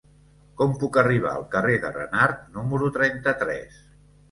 [0.61, 3.81] Com puc arribar al carrer de Renart número trenta-tres?